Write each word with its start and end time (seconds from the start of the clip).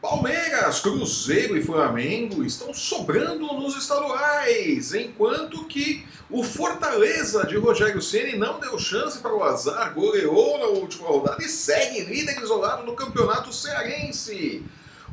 Palmeiras, 0.00 0.78
Cruzeiro 0.78 1.56
e 1.56 1.62
Flamengo 1.62 2.44
estão 2.44 2.72
sobrando 2.72 3.46
nos 3.54 3.76
estaduais, 3.76 4.94
enquanto 4.94 5.64
que 5.64 6.06
o 6.30 6.44
Fortaleza 6.44 7.44
de 7.44 7.56
Rogério 7.56 8.00
Ceni 8.00 8.36
não 8.36 8.60
deu 8.60 8.78
chance 8.78 9.18
para 9.18 9.34
o 9.34 9.42
azar, 9.42 9.92
goleou 9.94 10.56
na 10.58 10.66
última 10.66 11.08
rodada 11.08 11.42
e 11.42 11.48
segue 11.48 12.04
líder 12.04 12.40
isolado 12.40 12.84
no 12.84 12.94
campeonato 12.94 13.52
cearense. 13.52 14.62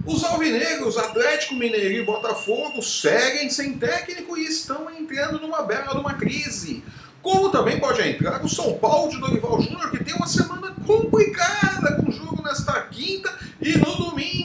Os 0.05 0.23
alvinegros, 0.23 0.99
Atlético 0.99 1.55
Mineiro 1.55 1.95
e 1.95 2.05
Botafogo 2.05 2.83
seguem 2.83 3.49
sem 3.49 3.79
técnico 3.79 4.37
e 4.37 4.45
estão 4.45 4.87
entrando 4.91 5.39
numa 5.39 5.63
bela 5.63 5.95
numa 5.95 6.13
crise. 6.13 6.83
Como 7.23 7.49
também 7.49 7.79
pode 7.79 8.07
entrar 8.07 8.45
o 8.45 8.47
São 8.47 8.77
Paulo 8.77 9.09
de 9.09 9.19
Dorival 9.19 9.59
Júnior, 9.59 9.89
que 9.89 10.03
tem 10.03 10.13
uma 10.13 10.27
semana 10.27 10.75
complicada 10.85 11.95
com 11.95 12.11
jogo 12.11 12.43
nesta 12.43 12.79
quinta 12.81 13.35
e 13.59 13.75
no 13.79 13.95
domingo. 13.95 14.44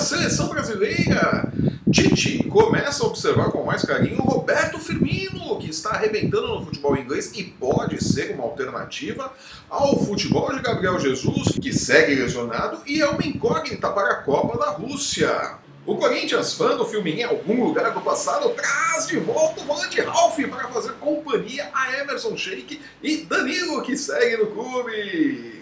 Seleção 0.00 0.48
brasileira, 0.48 1.52
Tite 1.90 2.44
começa 2.44 3.02
a 3.02 3.06
observar 3.06 3.50
com 3.50 3.64
mais 3.64 3.82
carinho 3.82 4.22
Roberto 4.22 4.78
Firmino, 4.78 5.58
que 5.58 5.70
está 5.70 5.90
arrebentando 5.90 6.46
no 6.46 6.64
futebol 6.64 6.96
inglês 6.96 7.32
e 7.34 7.44
pode 7.44 8.02
ser 8.02 8.34
uma 8.34 8.44
alternativa 8.44 9.32
ao 9.68 9.98
futebol 10.04 10.54
de 10.54 10.60
Gabriel 10.60 10.98
Jesus, 10.98 11.58
que 11.60 11.72
segue 11.72 12.14
lesionado 12.14 12.80
e 12.86 13.00
é 13.00 13.08
uma 13.08 13.26
incógnita 13.26 13.90
para 13.90 14.10
a 14.12 14.22
Copa 14.22 14.56
da 14.58 14.70
Rússia. 14.70 15.58
O 15.84 15.96
Corinthians, 15.96 16.54
fã 16.54 16.76
do 16.76 16.84
filme 16.84 17.12
em 17.12 17.24
algum 17.24 17.64
lugar 17.64 17.92
do 17.92 18.00
passado, 18.00 18.50
traz 18.50 19.06
de 19.06 19.18
volta 19.18 19.62
o 19.62 19.64
volante 19.64 20.00
Ralph 20.00 20.38
para 20.50 20.68
fazer 20.68 20.92
companhia 21.00 21.70
a 21.72 21.98
Emerson 21.98 22.36
Sheik 22.36 22.80
e 23.02 23.16
Danilo, 23.24 23.82
que 23.82 23.96
segue 23.96 24.36
no 24.36 24.46
clube. 24.48 25.57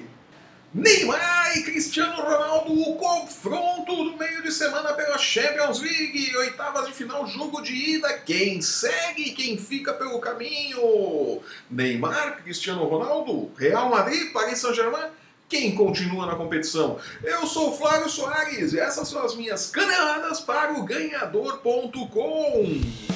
Neymar 0.74 1.56
e 1.56 1.62
Cristiano 1.62 2.20
Ronaldo, 2.20 2.72
o 2.72 2.96
confronto 2.96 3.96
do 3.96 4.16
meio 4.16 4.42
de 4.42 4.52
semana 4.52 4.92
pela 4.92 5.16
Champions 5.16 5.80
League, 5.80 6.36
oitavas 6.36 6.86
de 6.86 6.92
final, 6.92 7.26
jogo 7.26 7.62
de 7.62 7.72
ida. 7.72 8.12
Quem 8.18 8.60
segue, 8.60 9.30
quem 9.30 9.56
fica 9.56 9.94
pelo 9.94 10.20
caminho? 10.20 11.40
Neymar, 11.70 12.42
Cristiano 12.42 12.84
Ronaldo, 12.84 13.50
Real 13.56 13.88
Madrid, 13.88 14.32
Paris 14.32 14.58
Saint-Germain. 14.58 15.08
Quem 15.48 15.74
continua 15.74 16.26
na 16.26 16.34
competição? 16.34 16.98
Eu 17.22 17.46
sou 17.46 17.76
Flávio 17.76 18.10
Soares 18.10 18.72
e 18.72 18.80
essas 18.80 19.08
são 19.08 19.24
as 19.24 19.36
minhas 19.36 19.70
caneladas 19.70 20.40
para 20.40 20.72
o 20.72 20.82
ganhador.com. 20.82 23.15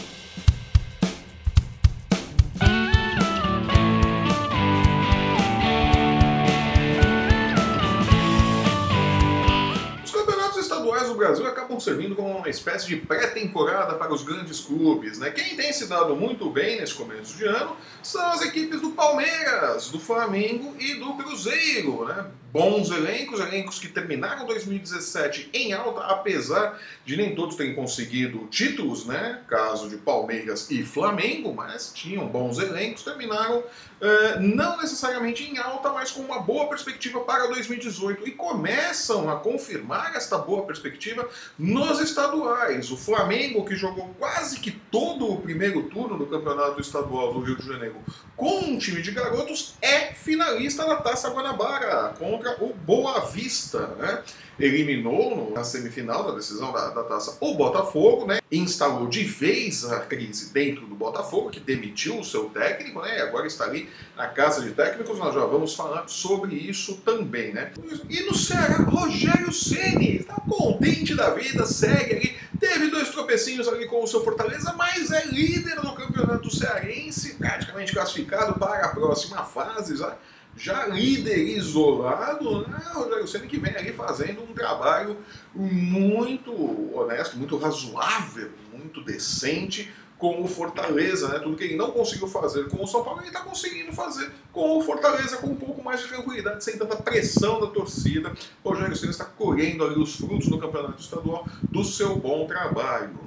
Brasil 11.30 11.46
acabam 11.46 11.78
servindo 11.78 12.16
como 12.16 12.38
uma 12.38 12.48
espécie 12.48 12.88
de 12.88 12.96
pré-temporada 12.96 13.94
para 13.94 14.12
os 14.12 14.24
grandes 14.24 14.58
clubes. 14.58 15.16
Né? 15.16 15.30
Quem 15.30 15.56
tem 15.56 15.72
se 15.72 15.86
dado 15.86 16.16
muito 16.16 16.50
bem 16.50 16.80
nesse 16.80 16.94
começo 16.94 17.36
de 17.36 17.44
ano 17.44 17.76
são 18.02 18.32
as 18.32 18.42
equipes 18.42 18.80
do 18.80 18.90
Palmeiras, 18.90 19.90
do 19.90 20.00
Flamengo 20.00 20.74
e 20.80 20.94
do 20.94 21.14
Cruzeiro. 21.14 22.04
Né? 22.04 22.26
Bons 22.52 22.90
elencos, 22.90 23.38
elencos 23.38 23.78
que 23.78 23.86
terminaram 23.86 24.44
2017 24.44 25.50
em 25.52 25.72
alta, 25.72 26.00
apesar 26.00 26.80
de 27.04 27.16
nem 27.16 27.32
todos 27.32 27.54
terem 27.54 27.76
conseguido 27.76 28.48
títulos, 28.48 29.06
né? 29.06 29.40
caso 29.46 29.88
de 29.88 29.98
Palmeiras 29.98 30.68
e 30.68 30.82
Flamengo, 30.82 31.54
mas 31.54 31.92
tinham 31.94 32.26
bons 32.26 32.58
elencos, 32.58 33.04
terminaram 33.04 33.62
eh, 34.00 34.38
não 34.40 34.78
necessariamente 34.78 35.44
em 35.44 35.58
alta, 35.58 35.90
mas 35.90 36.10
com 36.10 36.22
uma 36.22 36.40
boa 36.40 36.66
perspectiva 36.68 37.20
para 37.20 37.46
2018 37.48 38.26
e 38.26 38.30
começam 38.30 39.28
a 39.28 39.36
confirmar 39.36 40.16
esta 40.16 40.38
boa 40.38 40.62
perspectiva 40.62 41.28
nos 41.58 42.00
estaduais. 42.00 42.90
O 42.90 42.96
Flamengo, 42.96 43.64
que 43.64 43.76
jogou 43.76 44.14
quase 44.18 44.58
que 44.58 44.70
todo 44.70 45.30
o 45.30 45.40
primeiro 45.40 45.82
turno 45.84 46.16
do 46.16 46.26
Campeonato 46.26 46.80
Estadual 46.80 47.34
do 47.34 47.40
Rio 47.40 47.56
de 47.56 47.66
Janeiro 47.66 47.96
com 48.36 48.58
um 48.60 48.78
time 48.78 49.02
de 49.02 49.10
garotos, 49.10 49.74
é 49.82 50.14
finalista 50.14 50.86
da 50.86 50.96
Taça 50.96 51.28
Guanabara 51.28 52.14
contra 52.18 52.56
o 52.64 52.72
Boa 52.72 53.20
Vista. 53.26 53.86
Né? 53.98 54.22
Eliminou 54.60 55.50
na 55.54 55.64
semifinal 55.64 56.24
da 56.24 56.36
decisão 56.36 56.72
da, 56.72 56.90
da 56.90 57.02
taça 57.02 57.36
o 57.40 57.54
Botafogo, 57.54 58.26
né? 58.26 58.40
Instalou 58.52 59.08
de 59.08 59.24
vez 59.24 59.84
a 59.84 60.00
crise 60.00 60.52
dentro 60.52 60.86
do 60.86 60.94
Botafogo, 60.94 61.50
que 61.50 61.60
demitiu 61.60 62.18
o 62.18 62.24
seu 62.24 62.44
técnico, 62.50 63.00
né? 63.00 63.18
E 63.18 63.22
agora 63.22 63.46
está 63.46 63.64
ali 63.64 63.88
na 64.16 64.28
casa 64.28 64.62
de 64.62 64.70
técnicos. 64.72 65.18
Nós 65.18 65.34
já 65.34 65.44
vamos 65.44 65.74
falar 65.74 66.08
sobre 66.08 66.54
isso 66.54 66.98
também, 67.04 67.52
né? 67.52 67.72
E 68.08 68.20
no 68.20 68.34
Ceará, 68.34 68.76
Rogério 68.78 69.52
Ceni 69.52 70.16
está 70.16 70.34
contente 70.34 71.14
da 71.14 71.30
vida, 71.30 71.64
segue 71.66 72.14
ali. 72.14 72.40
Teve 72.58 72.88
dois 72.88 73.08
tropecinhos 73.08 73.66
ali 73.68 73.86
com 73.86 74.04
o 74.04 74.06
seu 74.06 74.22
Fortaleza, 74.22 74.74
mas 74.76 75.10
é 75.10 75.24
líder 75.26 75.80
do 75.80 75.92
campeonato 75.92 76.54
cearense, 76.54 77.34
praticamente 77.34 77.92
classificado 77.92 78.58
para 78.58 78.84
a 78.84 78.88
próxima 78.90 79.42
fase. 79.44 79.96
Já 79.96 80.14
já 80.60 80.86
líder 80.86 81.38
isolado, 81.38 82.68
né, 82.68 82.82
Rogério 82.92 83.26
Senna 83.26 83.46
que 83.46 83.58
vem 83.58 83.74
ali 83.74 83.92
fazendo 83.92 84.42
um 84.42 84.52
trabalho 84.52 85.16
muito 85.54 86.52
honesto, 86.94 87.38
muito 87.38 87.56
razoável, 87.56 88.50
muito 88.70 89.02
decente 89.02 89.90
com 90.18 90.42
o 90.42 90.46
Fortaleza, 90.46 91.28
né? 91.28 91.38
Tudo 91.38 91.56
que 91.56 91.64
ele 91.64 91.76
não 91.76 91.92
conseguiu 91.92 92.28
fazer 92.28 92.68
com 92.68 92.84
o 92.84 92.86
São 92.86 93.02
Paulo, 93.02 93.20
ele 93.20 93.28
está 93.28 93.40
conseguindo 93.40 93.90
fazer 93.90 94.30
com 94.52 94.76
o 94.76 94.82
Fortaleza 94.82 95.38
com 95.38 95.46
um 95.46 95.56
pouco 95.56 95.82
mais 95.82 96.02
de 96.02 96.08
tranquilidade, 96.08 96.62
sem 96.62 96.76
tanta 96.76 96.94
pressão 96.96 97.58
da 97.58 97.68
torcida. 97.68 98.30
O 98.62 98.68
Rogério 98.68 98.94
Senna 98.94 99.12
está 99.12 99.24
colhendo 99.24 99.82
ali 99.82 99.98
os 99.98 100.14
frutos 100.16 100.46
no 100.48 100.58
campeonato 100.58 101.00
estadual 101.00 101.46
do 101.62 101.82
seu 101.82 102.16
bom 102.16 102.46
trabalho. 102.46 103.18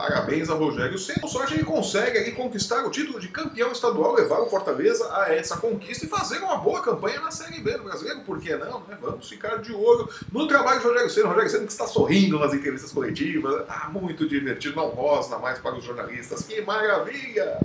Parabéns 0.00 0.48
a 0.48 0.54
Rogério 0.54 0.98
Senna. 0.98 1.28
Sorte 1.28 1.52
ele 1.52 1.64
consegue 1.64 2.16
aí 2.16 2.32
conquistar 2.32 2.86
o 2.86 2.90
título 2.90 3.20
de 3.20 3.28
campeão 3.28 3.70
estadual, 3.70 4.14
levar 4.14 4.40
o 4.40 4.48
Fortaleza 4.48 5.06
a 5.14 5.34
essa 5.34 5.58
conquista 5.58 6.06
e 6.06 6.08
fazer 6.08 6.38
uma 6.38 6.56
boa 6.56 6.80
campanha 6.80 7.20
na 7.20 7.30
Série 7.30 7.60
B 7.60 7.76
do 7.76 7.84
Brasileiro. 7.84 8.20
Por 8.20 8.40
que 8.40 8.56
não? 8.56 8.80
Né? 8.80 8.96
Vamos 8.98 9.28
ficar 9.28 9.56
de 9.56 9.74
olho 9.74 10.08
no 10.32 10.48
trabalho 10.48 10.80
de 10.80 10.86
Rogério 10.86 11.10
Senna. 11.10 11.28
Rogério 11.28 11.50
Senna 11.50 11.66
que 11.66 11.72
está 11.72 11.86
sorrindo 11.86 12.38
nas 12.38 12.54
entrevistas 12.54 12.90
coletivas. 12.90 13.62
Ah, 13.68 13.90
muito 13.92 14.26
divertido. 14.26 14.76
Não 14.76 14.88
rosna 14.88 15.38
mais 15.38 15.58
para 15.58 15.76
os 15.76 15.84
jornalistas. 15.84 16.44
Que 16.44 16.62
maravilha! 16.62 17.58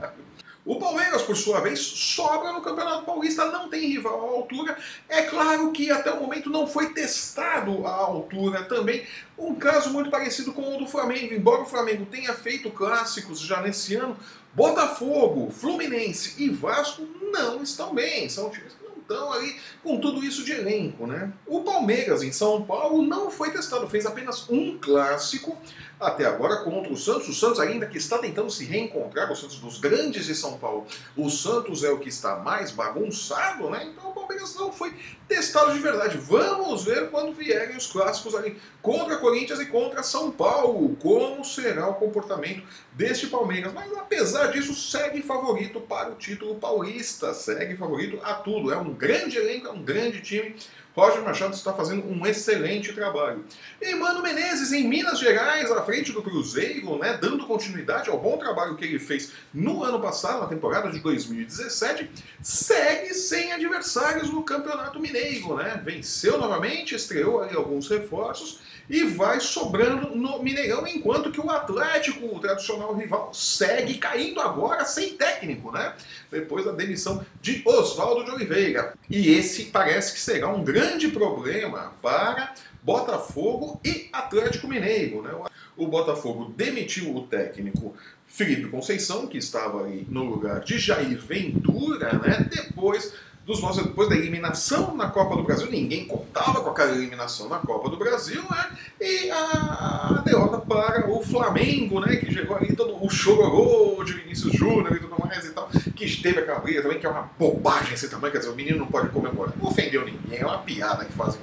O 0.66 0.80
Palmeiras, 0.80 1.22
por 1.22 1.38
sua 1.38 1.62
vez, 1.62 1.80
sobra 1.80 2.52
no 2.52 2.60
Campeonato 2.60 3.06
Paulista, 3.06 3.46
não 3.52 3.70
tem 3.70 3.88
rival 3.88 4.20
à 4.20 4.32
altura. 4.32 4.76
É 5.08 5.22
claro 5.22 5.72
que 5.72 5.92
até 5.92 6.12
o 6.12 6.20
momento 6.20 6.50
não 6.50 6.66
foi 6.66 6.92
testado 6.92 7.86
à 7.86 7.92
altura 7.92 8.64
também. 8.64 9.06
Um 9.38 9.54
caso 9.54 9.92
muito 9.92 10.10
parecido 10.10 10.52
com 10.54 10.76
o 10.76 10.80
do 10.80 10.88
Flamengo. 10.88 11.36
Embora 11.36 11.62
o 11.62 11.68
Flamengo 11.68 12.08
tenha 12.08 12.34
feito 12.34 12.72
clássicos 12.72 13.40
já 13.42 13.62
nesse 13.62 13.94
ano, 13.94 14.18
Botafogo, 14.56 15.52
Fluminense 15.52 16.42
e 16.42 16.50
Vasco 16.50 17.04
não 17.32 17.62
estão 17.62 17.94
bem. 17.94 18.28
São 18.28 18.50
times 18.50 18.74
que 18.74 18.86
não 18.86 18.98
estão 18.98 19.34
ali 19.34 19.56
com 19.84 20.00
tudo 20.00 20.26
isso 20.26 20.44
de 20.44 20.52
elenco, 20.52 21.06
né? 21.06 21.32
O 21.46 21.62
Palmeiras 21.62 22.24
em 22.24 22.32
São 22.32 22.64
Paulo 22.64 23.04
não 23.04 23.30
foi 23.30 23.52
testado, 23.52 23.88
fez 23.88 24.08
apenas 24.08 24.50
um 24.50 24.80
clássico 24.80 25.56
até 26.00 26.26
agora 26.26 26.58
contra 26.58 26.92
o 26.92 26.98
Santos. 26.98 27.30
O 27.30 27.34
Santos 27.34 27.60
ainda 27.60 27.86
que 27.86 27.98
está 27.98 28.18
tentando 28.18 28.50
se 28.50 28.66
reencontrar, 28.66 29.32
o 29.32 29.36
Santos 29.36 29.60
dos 29.60 29.80
grandes 29.80 30.26
de 30.26 30.36
São 30.36 30.58
Paulo. 30.58 30.86
O 31.16 31.30
Santos 31.30 31.84
é 31.84 31.90
o 31.90 32.00
que 32.00 32.10
está 32.10 32.38
mais 32.38 32.72
bagunçado, 32.72 33.70
né? 33.70 33.86
Então 33.92 34.10
o 34.10 34.14
Palmeiras 34.14 34.56
não 34.56 34.72
foi 34.72 34.94
testado 35.28 35.74
de 35.74 35.80
verdade. 35.80 36.18
Vamos 36.18 36.84
ver 36.84 37.10
quando 37.10 37.34
vierem 37.34 37.76
os 37.76 37.88
clássicos 37.88 38.36
ali 38.36 38.60
contra 38.82 39.18
Corinthians 39.18 39.60
e 39.60 39.66
contra 39.66 40.04
São 40.04 40.32
Paulo. 40.32 40.96
Como 40.98 41.44
será 41.44 41.88
o 41.90 41.96
comportamento 41.96 42.64
deste 42.94 43.28
Palmeiras? 43.28 43.74
Mas 43.74 43.92
apesar 43.98 44.48
disso, 44.48 44.74
segue 44.74 45.22
favorito 45.22 45.80
para 45.82 46.12
o 46.12 46.16
título 46.16 46.56
paulista. 46.56 47.34
Segue 47.34 47.76
favorito 47.76 48.20
a 48.24 48.34
tudo. 48.36 48.72
É 48.72 48.78
um 48.78 48.94
grande 48.94 49.38
elenco, 49.38 49.68
é 49.68 49.72
um 49.72 49.84
grande 49.84 50.22
time. 50.22 50.56
Roger 50.96 51.22
Machado 51.22 51.54
está 51.54 51.74
fazendo 51.74 52.08
um 52.08 52.26
excelente 52.26 52.94
trabalho. 52.94 53.44
E 53.82 53.94
Mano 53.96 54.24
Menezes, 54.24 54.72
em 54.72 54.88
Minas 54.88 55.20
Gerais, 55.20 55.70
à 55.70 55.84
frente 55.84 56.14
do 56.14 56.24
Cruzeiro, 56.24 56.98
né, 56.98 57.18
dando 57.22 57.46
continuidade 57.46 58.10
ao 58.10 58.18
bom 58.18 58.38
trabalho 58.38 58.78
que 58.78 58.86
ele 58.86 58.98
fez 58.98 59.34
no 59.54 59.84
ano 59.84 60.00
passado, 60.00 60.40
na 60.40 60.48
temporada 60.48 60.90
de 60.90 61.00
2017, 61.00 62.10
segue 62.42 63.14
sem 63.14 63.52
adversários 63.52 64.30
no 64.30 64.42
Campeonato 64.42 64.98
Mineiro. 64.98 65.58
Né? 65.58 65.82
Venceu 65.84 66.38
novamente, 66.38 66.96
estreou 66.96 67.42
ali 67.42 67.56
alguns 67.56 67.90
reforços 67.90 68.62
e 68.90 69.04
vai 69.04 69.40
sobrando 69.40 70.16
no 70.16 70.42
Mineirão, 70.42 70.88
enquanto 70.88 71.32
que 71.32 71.42
o 71.42 71.50
Atlético, 71.50 72.26
o 72.28 72.40
tradicional 72.40 72.96
rival, 72.96 73.34
segue 73.34 73.96
caindo 73.98 74.40
agora 74.40 74.86
sem 74.86 75.14
técnico, 75.14 75.72
né? 75.72 75.96
Depois 76.30 76.66
da 76.66 76.72
demissão 76.72 77.26
de 77.42 77.64
Oswaldo 77.66 78.24
de 78.24 78.32
Oliveira. 78.32 78.94
E 79.10 79.34
esse 79.34 79.66
parece 79.66 80.14
que 80.14 80.20
será 80.20 80.50
um 80.50 80.64
grande 80.64 80.85
problema 81.10 81.94
para 82.02 82.54
Botafogo 82.82 83.80
e 83.84 84.10
Atlético 84.12 84.68
Mineiro, 84.68 85.22
né? 85.22 85.32
O 85.76 85.88
Botafogo 85.88 86.54
demitiu 86.56 87.16
o 87.16 87.28
técnico 87.28 87.96
Felipe 88.28 88.70
Conceição, 88.70 89.28
que 89.28 89.38
estava 89.38 89.86
aí 89.86 90.06
no 90.10 90.24
lugar 90.24 90.60
de 90.62 90.78
Jair 90.78 91.20
Ventura, 91.20 92.14
né? 92.20 92.48
Depois 92.50 93.14
dos 93.46 93.62
nossos, 93.62 93.84
depois 93.84 94.10
da 94.10 94.16
eliminação 94.16 94.96
na 94.96 95.08
Copa 95.10 95.36
do 95.36 95.44
Brasil, 95.44 95.70
ninguém 95.70 96.06
contava 96.06 96.62
com 96.62 96.70
aquela 96.72 96.92
eliminação 96.92 97.48
na 97.48 97.60
Copa 97.60 97.90
do 97.90 97.98
Brasil, 97.98 98.42
né? 98.50 98.72
E 99.00 99.30
a, 99.30 100.24
derrota 100.26 100.58
para 100.58 101.08
o 101.12 101.22
Flamengo, 101.22 102.00
né? 102.00 102.16
Que 102.16 102.34
chegou 102.34 102.58
ali 102.58 102.76
todo 102.76 103.04
o 103.04 103.08
chororô 103.08 104.04
de 104.04 104.14
Vinícius 104.14 104.54
Júnior 104.54 104.96
e 104.96 105.00
tudo 105.00 105.16
mais 105.24 105.46
e 105.46 105.52
tal, 105.52 105.70
que 105.96 106.22
teve 106.22 106.40
aquela 106.40 106.60
briga 106.60 106.82
também, 106.82 106.98
que 106.98 107.06
é 107.06 107.10
uma 107.10 107.30
bobagem 107.38 107.94
esse 107.94 108.10
tamanho, 108.10 108.32
quer 108.32 108.40
dizer, 108.40 108.52
o 108.52 108.56
menino 108.56 108.80
não 108.80 108.88
pode 108.88 109.10
comemorar. 109.10 109.56
Não 109.56 109.68
ofendeu 109.68 110.04
ninguém, 110.04 110.40
é 110.40 110.46
uma 110.46 110.60
piada 110.60 111.06
que 111.06 111.14
fazem 111.14 111.40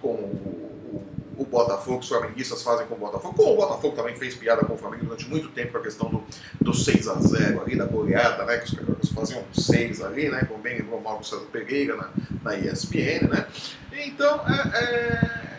com, 0.00 0.08
com 0.08 0.14
o, 0.14 1.04
o 1.36 1.44
Botafogo, 1.44 1.98
os 1.98 2.08
flamenguistas 2.08 2.62
fazem 2.62 2.86
com 2.86 2.94
o 2.94 2.98
Botafogo. 2.98 3.34
Como 3.34 3.52
o 3.52 3.56
Botafogo 3.56 3.96
também 3.96 4.14
fez 4.16 4.34
piada 4.34 4.64
com 4.64 4.74
o 4.74 4.78
Flamengo 4.78 5.06
durante 5.06 5.28
muito 5.28 5.48
tempo 5.48 5.72
com 5.72 5.78
a 5.78 5.82
questão 5.82 6.08
do, 6.08 6.24
do 6.60 6.72
6x0 6.72 7.60
ali, 7.60 7.76
da 7.76 7.86
goleada, 7.86 8.44
né? 8.44 8.58
Que 8.58 8.64
os 8.64 8.74
caras 8.74 9.08
faziam 9.10 9.42
6 9.52 10.02
ali, 10.02 10.28
né? 10.28 10.44
Como 10.48 10.62
bem 10.62 10.80
o 10.82 11.00
Marcos 11.00 11.28
César 11.28 11.46
Pereira 11.52 11.96
na, 11.96 12.10
na 12.42 12.56
ESPN, 12.56 13.28
né? 13.28 13.46
Então, 13.92 14.40
é, 14.48 14.78
é 14.78 15.54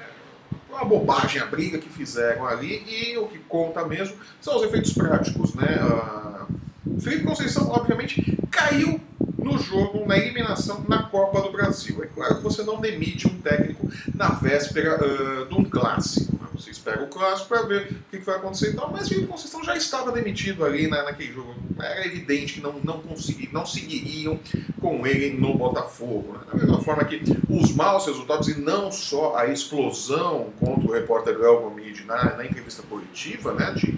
uma 0.70 0.86
bobagem 0.86 1.42
a 1.42 1.46
briga 1.46 1.78
que 1.78 1.90
fizeram 1.90 2.46
ali 2.46 2.84
e 2.88 3.18
o 3.18 3.28
que 3.28 3.40
conta 3.40 3.86
mesmo 3.86 4.18
são 4.42 4.58
os 4.58 4.64
efeitos 4.64 4.94
práticos, 4.94 5.54
né? 5.56 5.78
Uh, 5.82 7.00
Felipe 7.00 7.24
Conceição, 7.24 7.70
obviamente, 7.70 8.38
caiu 8.52 9.00
no 9.46 9.60
jogo, 9.60 10.08
na 10.08 10.18
eliminação 10.18 10.84
na 10.88 11.04
Copa 11.04 11.40
do 11.40 11.52
Brasil. 11.52 12.04
É 12.04 12.08
claro 12.08 12.38
que 12.38 12.42
você 12.42 12.64
não 12.64 12.82
demite 12.82 13.28
um 13.28 13.40
técnico 13.40 13.88
na 14.16 14.30
véspera 14.30 15.00
uh, 15.06 15.46
de 15.46 15.54
um 15.54 15.64
clássico. 15.64 16.36
Né? 16.42 16.48
Você 16.56 16.72
espera 16.72 17.04
o 17.04 17.08
clássico 17.08 17.50
para 17.50 17.62
ver 17.62 17.84
o 17.84 17.86
que, 18.10 18.18
que, 18.18 18.26
vai 18.26 18.38
acontecer 18.38 18.72
e 18.72 18.74
tal, 18.74 18.92
mas 18.92 19.12
o 19.12 19.28
Conceição 19.28 19.64
já 19.64 19.78
estava 19.78 20.12
demitido 20.12 20.66
ali 20.66 20.88
na, 20.88 21.04
naquele 21.04 21.32
jogo. 21.32 21.54
Era 21.80 22.08
evidente 22.08 22.54
que 22.54 22.62
não, 22.62 22.74
não 22.84 23.00
conseguiriam, 23.02 23.54
não 23.54 23.68
seguiriam 23.68 24.40
com 24.82 25.06
ele 25.06 25.38
no 25.40 25.56
Botafogo. 25.56 26.34
Né? 26.34 26.40
Da 26.52 26.58
mesma 26.58 26.82
forma 26.82 27.06
que 27.06 27.22
os 27.48 27.72
maus 27.76 28.08
resultados, 28.08 28.48
e 28.48 28.60
não 28.60 28.92
só 28.92 29.36
a 29.36 29.46
explosão 29.46 30.52
contra 30.60 30.90
o 30.90 30.92
repórter 30.92 31.38
Léo 31.38 31.62
Gomide 31.62 32.04
na, 32.06 32.36
na 32.36 32.46
entrevista 32.46 32.82
coletiva 32.90 33.54
né, 33.54 33.72
de 33.74 33.96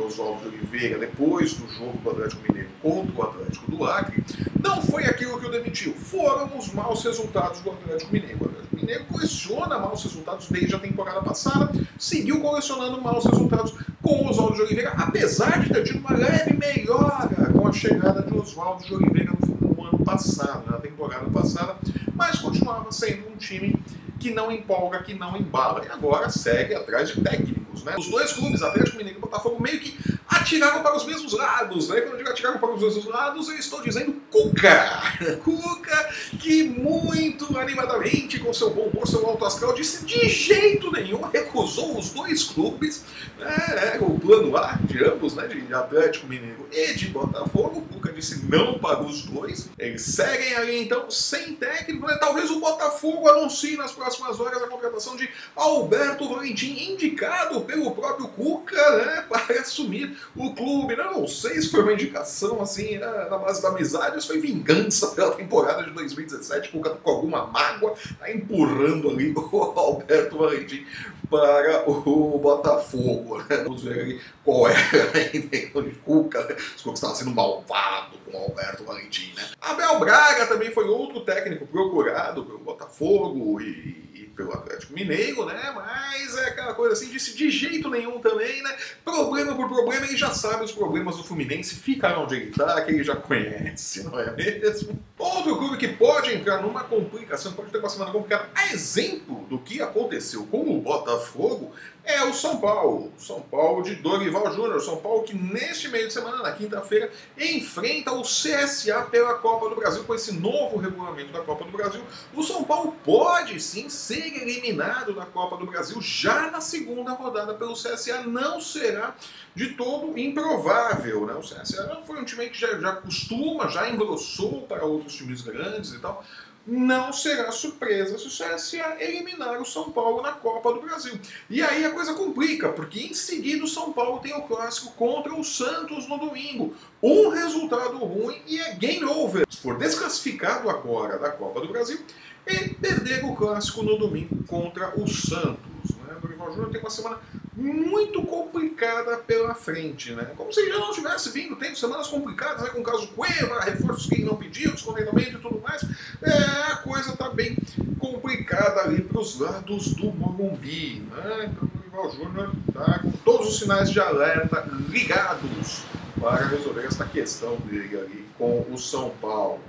Oswaldo 0.00 0.42
de 0.42 0.48
Oliveira 0.48 0.98
depois 0.98 1.54
do 1.54 1.68
jogo 1.68 1.98
do 1.98 2.10
Atlético 2.10 2.42
Mineiro 2.48 2.68
contra 2.82 3.14
o 3.16 3.22
Atlético 3.22 3.70
do 3.70 3.84
Acre, 3.84 4.24
não 4.62 4.82
foi 4.82 5.04
aquilo 5.04 5.38
que 5.40 5.46
o 5.46 5.50
demitiu, 5.50 5.94
foram 5.94 6.56
os 6.56 6.72
maus 6.72 7.02
resultados 7.04 7.60
do 7.60 7.70
Atlético 7.70 8.12
Mineiro. 8.12 8.38
O 8.40 8.44
Atlético 8.46 8.76
Mineiro 8.76 9.04
coleciona 9.04 9.78
maus 9.78 10.02
resultados 10.02 10.48
desde 10.48 10.74
a 10.74 10.78
temporada 10.78 11.22
passada, 11.22 11.72
seguiu 11.98 12.40
colecionando 12.40 13.00
maus 13.00 13.24
resultados 13.24 13.74
com 14.02 14.22
o 14.22 14.30
Oswaldo 14.30 14.54
de 14.54 14.62
Oliveira, 14.62 14.90
apesar 14.96 15.60
de 15.62 15.70
ter 15.72 15.84
tido 15.84 16.00
uma 16.00 16.16
leve 16.16 16.54
melhora 16.54 17.52
com 17.52 17.66
a 17.66 17.72
chegada 17.72 18.22
de 18.22 18.34
Oswaldo 18.34 18.84
de 18.84 18.94
Oliveira 18.94 19.32
no, 19.32 19.74
no 19.76 19.84
ano 19.84 20.04
passado, 20.04 20.70
na 20.70 20.78
temporada 20.78 21.28
passada, 21.30 21.76
mas 22.14 22.38
continuava 22.38 22.90
sendo 22.92 23.28
um 23.28 23.36
time 23.36 23.74
que 24.18 24.30
não 24.30 24.50
empolga, 24.50 25.02
que 25.02 25.14
não 25.14 25.36
embala. 25.36 25.84
E 25.84 25.88
agora 25.88 26.28
segue 26.28 26.74
atrás 26.74 27.10
de 27.10 27.20
técnicos. 27.20 27.57
Né? 27.88 27.94
Os 27.98 28.08
dois 28.08 28.32
clubes, 28.32 28.62
Atlético 28.62 28.96
Mineiro 28.96 29.18
e 29.18 29.20
Botafogo, 29.20 29.62
meio 29.62 29.80
que 29.80 29.96
atiraram 30.28 30.82
para 30.82 30.96
os 30.96 31.04
mesmos 31.04 31.32
lados. 31.32 31.88
Né? 31.88 32.00
Quando 32.02 32.12
eu 32.12 32.18
digo 32.18 32.30
atiraram 32.30 32.58
para 32.58 32.70
os 32.70 32.82
mesmos 32.82 33.04
lados, 33.06 33.48
eu 33.48 33.56
estou 33.56 33.82
dizendo 33.82 34.20
Cuca. 34.30 35.07
Cuca, 35.42 36.08
que 36.38 36.64
muito 36.64 37.56
animadamente, 37.58 38.38
com 38.38 38.52
seu 38.52 38.70
bom 38.70 38.82
humor, 38.82 39.06
seu 39.06 39.26
alto 39.26 39.44
astral, 39.44 39.74
disse 39.74 40.04
de 40.04 40.28
jeito 40.28 40.90
nenhum, 40.92 41.22
recusou 41.22 41.98
os 41.98 42.10
dois 42.10 42.44
clubes, 42.44 43.04
né? 43.38 43.98
o 44.00 44.18
plano 44.18 44.56
A 44.56 44.78
de 44.82 45.04
ambos, 45.04 45.34
né? 45.34 45.46
de 45.46 45.72
Atlético 45.74 46.26
Mineiro 46.26 46.68
e 46.72 46.94
de 46.94 47.08
Botafogo. 47.08 47.78
O 47.78 47.94
Cuca 47.94 48.12
disse 48.12 48.46
não 48.46 48.78
para 48.78 49.02
os 49.02 49.22
dois. 49.22 49.68
Eles 49.78 50.02
seguem 50.02 50.54
ali 50.54 50.82
então 50.82 51.10
sem 51.10 51.54
técnico. 51.54 52.06
Né? 52.06 52.16
Talvez 52.20 52.50
o 52.50 52.60
Botafogo 52.60 53.28
anuncie 53.28 53.76
nas 53.76 53.92
próximas 53.92 54.38
horas 54.40 54.62
a 54.62 54.66
contratação 54.66 55.16
de 55.16 55.28
Alberto 55.54 56.28
Valentim, 56.28 56.92
indicado 56.92 57.60
pelo 57.62 57.90
próprio 57.92 58.28
Cuca 58.28 58.96
né, 58.98 59.24
para 59.28 59.60
assumir 59.60 60.16
o 60.36 60.54
clube. 60.54 60.96
Né? 60.96 61.04
Não 61.04 61.26
sei 61.26 61.60
se 61.60 61.70
foi 61.70 61.82
uma 61.82 61.92
indicação 61.92 62.60
assim 62.60 62.98
né, 62.98 63.26
na 63.30 63.38
base 63.38 63.62
da 63.62 63.68
amizade, 63.68 64.16
ou 64.16 64.20
se 64.20 64.26
foi 64.28 64.40
vingança 64.40 65.07
pela 65.14 65.34
temporada 65.34 65.82
de 65.84 65.90
2017. 65.90 66.68
O 66.68 66.72
Cuca 66.72 66.90
tá 66.90 66.96
com 66.96 67.10
alguma 67.10 67.46
mágoa, 67.46 67.94
tá 68.18 68.30
empurrando 68.30 69.10
ali 69.10 69.32
o 69.36 69.62
Alberto 69.76 70.38
Valentim 70.38 70.86
para 71.30 71.88
o 71.88 72.38
Botafogo. 72.38 73.38
Né? 73.38 73.56
Vamos 73.58 73.82
ver 73.82 74.00
ali 74.00 74.20
qual 74.44 74.68
era 74.68 75.18
a 75.18 75.36
intenção 75.36 75.82
de 75.82 75.90
Cuca. 75.96 76.44
Né? 76.44 76.56
O 76.78 76.82
Cuca 76.82 76.94
estava 76.94 77.14
sendo 77.14 77.30
malvado 77.30 78.16
com 78.24 78.36
o 78.36 78.42
Alberto 78.42 78.84
Valentim. 78.84 79.32
Né? 79.36 79.44
Abel 79.60 79.98
Braga 79.98 80.46
também 80.46 80.70
foi 80.70 80.88
outro 80.88 81.20
técnico 81.20 81.66
procurado 81.66 82.44
pelo 82.44 82.58
Botafogo 82.58 83.60
e 83.60 84.07
pelo 84.38 84.54
Atlético 84.54 84.94
Mineiro, 84.94 85.44
né? 85.44 85.72
Mas 85.74 86.36
é 86.36 86.46
aquela 86.46 86.72
coisa 86.72 86.92
assim, 86.92 87.10
disse 87.10 87.36
de 87.36 87.50
jeito 87.50 87.90
nenhum 87.90 88.20
também, 88.20 88.62
né? 88.62 88.76
Problema 89.04 89.56
por 89.56 89.68
problema, 89.68 90.06
ele 90.06 90.16
já 90.16 90.30
sabe 90.30 90.64
os 90.64 90.70
problemas 90.70 91.16
do 91.16 91.24
Fluminense, 91.24 91.74
fica 91.74 92.16
onde 92.16 92.36
ele 92.36 92.52
tá, 92.52 92.80
que 92.82 92.92
ele 92.92 93.02
já 93.02 93.16
conhece, 93.16 94.04
não 94.04 94.18
é 94.18 94.30
mesmo? 94.36 94.96
Outro 95.18 95.56
clube 95.56 95.76
que 95.76 95.88
pode 95.88 96.32
entrar 96.32 96.62
numa 96.62 96.84
complicação, 96.84 97.52
pode 97.52 97.72
ter 97.72 97.78
uma 97.78 97.88
semana 97.88 98.12
complicada, 98.12 98.48
a 98.54 98.72
exemplo 98.72 99.44
do 99.48 99.58
que 99.58 99.82
aconteceu 99.82 100.46
com 100.46 100.60
o 100.60 100.80
Botafogo, 100.80 101.72
é 102.08 102.24
o 102.24 102.32
São 102.32 102.56
Paulo. 102.56 103.12
São 103.18 103.42
Paulo 103.42 103.82
de 103.82 103.96
Dorival 103.96 104.50
Júnior. 104.54 104.80
São 104.80 104.96
Paulo 104.96 105.24
que 105.24 105.36
neste 105.36 105.88
meio 105.88 106.06
de 106.06 106.12
semana, 106.12 106.42
na 106.42 106.52
quinta-feira, 106.52 107.12
enfrenta 107.38 108.12
o 108.12 108.22
CSA 108.22 109.02
pela 109.10 109.34
Copa 109.34 109.68
do 109.68 109.76
Brasil. 109.76 110.02
Com 110.04 110.14
esse 110.14 110.32
novo 110.32 110.78
regulamento 110.78 111.30
da 111.30 111.42
Copa 111.42 111.66
do 111.66 111.70
Brasil, 111.70 112.02
o 112.34 112.42
São 112.42 112.64
Paulo 112.64 112.96
pode 113.04 113.60
sim 113.60 113.90
ser 113.90 114.42
eliminado 114.42 115.12
da 115.12 115.26
Copa 115.26 115.58
do 115.58 115.66
Brasil 115.66 116.00
já 116.00 116.50
na 116.50 116.62
segunda 116.62 117.12
rodada 117.12 117.52
pelo 117.52 117.74
CSA. 117.74 118.22
Não 118.22 118.58
será 118.58 119.14
de 119.54 119.74
todo 119.74 120.18
improvável. 120.18 121.26
Né? 121.26 121.34
O 121.34 121.40
CSA 121.40 122.02
foi 122.06 122.20
um 122.20 122.24
time 122.24 122.48
que 122.48 122.58
já, 122.58 122.78
já 122.78 122.92
costuma, 122.92 123.68
já 123.68 123.90
engrossou 123.90 124.62
para 124.62 124.82
outros 124.82 125.14
times 125.14 125.42
grandes 125.42 125.92
e 125.92 125.98
tal 125.98 126.24
não 126.68 127.10
será 127.14 127.50
surpresa 127.50 128.18
se 128.18 128.26
o 128.26 128.30
CSA 128.30 128.96
eliminar 129.00 129.58
o 129.58 129.64
São 129.64 129.90
Paulo 129.90 130.20
na 130.20 130.32
Copa 130.32 130.70
do 130.70 130.82
Brasil. 130.82 131.18
E 131.48 131.62
aí 131.62 131.82
a 131.86 131.90
coisa 131.90 132.12
complica, 132.12 132.68
porque 132.68 133.00
em 133.00 133.14
seguida 133.14 133.64
o 133.64 133.68
São 133.68 133.90
Paulo 133.90 134.20
tem 134.20 134.34
o 134.34 134.42
clássico 134.42 134.92
contra 134.92 135.34
o 135.34 135.42
Santos 135.42 136.06
no 136.06 136.18
domingo. 136.18 136.74
Um 137.02 137.30
resultado 137.30 137.96
ruim 137.96 138.42
e 138.46 138.60
é 138.60 138.74
game 138.74 139.04
over. 139.06 139.46
For 139.62 139.78
desclassificado 139.78 140.68
agora 140.68 141.18
da 141.18 141.30
Copa 141.30 141.62
do 141.62 141.68
Brasil, 141.68 142.00
e 142.46 142.74
perder 142.74 143.24
o 143.24 143.34
clássico 143.34 143.82
no 143.82 143.98
domingo 143.98 144.44
contra 144.46 144.98
o 145.00 145.08
Santos. 145.08 145.96
Né? 146.06 146.14
O 146.16 146.20
Dorival 146.20 146.50
Júnior 146.50 146.70
tem 146.70 146.80
uma 146.80 146.90
semana 146.90 147.18
muito 147.58 148.22
complicada 148.22 149.16
pela 149.16 149.52
frente, 149.52 150.12
né? 150.12 150.30
Como 150.36 150.52
se 150.52 150.68
já 150.68 150.78
não 150.78 150.92
tivesse 150.92 151.30
vindo, 151.30 151.56
tendo 151.56 151.76
semanas 151.76 152.06
complicadas, 152.06 152.62
né? 152.62 152.70
com 152.70 152.80
o 152.80 152.84
caso 152.84 153.08
Cueva, 153.08 153.60
reforços 153.60 154.06
que 154.06 154.22
não 154.22 154.36
pediu, 154.36 154.70
descontentamento 154.70 155.38
e 155.38 155.40
tudo 155.40 155.60
mais. 155.60 155.82
É, 156.22 156.72
a 156.72 156.76
coisa 156.76 157.12
está 157.12 157.28
bem 157.30 157.56
complicada 157.98 158.82
ali 158.82 159.02
para 159.02 159.20
os 159.20 159.40
lados 159.40 159.92
do 159.94 160.12
Morumbi, 160.12 161.02
né? 161.10 161.50
Então 161.50 161.68
o 161.68 161.78
Dorival 161.78 162.10
Júnior 162.12 162.52
está 162.68 163.00
com 163.00 163.10
todos 163.10 163.48
os 163.48 163.58
sinais 163.58 163.90
de 163.90 163.98
alerta 163.98 164.64
ligados 164.88 165.82
para 166.20 166.46
resolver 166.46 166.84
esta 166.84 167.04
questão 167.04 167.56
dele 167.56 167.98
ali 167.98 168.28
com 168.38 168.64
o 168.70 168.78
São 168.78 169.10
Paulo. 169.20 169.60